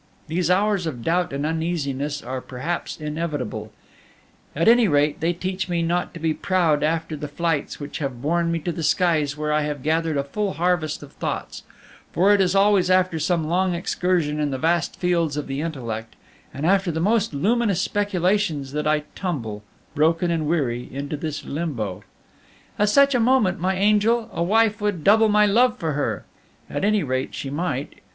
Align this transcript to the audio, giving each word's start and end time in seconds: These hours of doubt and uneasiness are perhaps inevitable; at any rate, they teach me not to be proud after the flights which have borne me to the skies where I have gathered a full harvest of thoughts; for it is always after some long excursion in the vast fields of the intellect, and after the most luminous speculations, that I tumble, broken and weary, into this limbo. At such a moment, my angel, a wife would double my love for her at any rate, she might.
These 0.25 0.49
hours 0.49 0.87
of 0.87 1.03
doubt 1.03 1.31
and 1.31 1.45
uneasiness 1.45 2.23
are 2.23 2.41
perhaps 2.41 2.99
inevitable; 2.99 3.71
at 4.55 4.67
any 4.67 4.87
rate, 4.87 5.19
they 5.19 5.31
teach 5.31 5.69
me 5.69 5.83
not 5.83 6.11
to 6.15 6.19
be 6.19 6.33
proud 6.33 6.81
after 6.81 7.15
the 7.15 7.27
flights 7.27 7.79
which 7.79 7.99
have 7.99 8.19
borne 8.19 8.51
me 8.51 8.57
to 8.61 8.71
the 8.71 8.81
skies 8.81 9.37
where 9.37 9.53
I 9.53 9.61
have 9.61 9.83
gathered 9.83 10.17
a 10.17 10.23
full 10.23 10.53
harvest 10.53 11.03
of 11.03 11.11
thoughts; 11.13 11.61
for 12.13 12.33
it 12.33 12.41
is 12.41 12.55
always 12.55 12.89
after 12.89 13.19
some 13.19 13.43
long 13.45 13.75
excursion 13.75 14.39
in 14.39 14.49
the 14.49 14.57
vast 14.57 14.95
fields 14.95 15.37
of 15.37 15.45
the 15.45 15.61
intellect, 15.61 16.15
and 16.51 16.65
after 16.65 16.91
the 16.91 16.99
most 16.99 17.31
luminous 17.31 17.79
speculations, 17.83 18.71
that 18.71 18.87
I 18.87 19.03
tumble, 19.13 19.61
broken 19.93 20.31
and 20.31 20.47
weary, 20.47 20.89
into 20.91 21.15
this 21.15 21.45
limbo. 21.45 22.03
At 22.79 22.89
such 22.89 23.13
a 23.13 23.19
moment, 23.19 23.59
my 23.59 23.75
angel, 23.75 24.31
a 24.33 24.41
wife 24.41 24.81
would 24.81 25.03
double 25.03 25.29
my 25.29 25.45
love 25.45 25.77
for 25.77 25.91
her 25.91 26.25
at 26.71 26.83
any 26.83 27.03
rate, 27.03 27.35
she 27.35 27.51
might. 27.51 27.99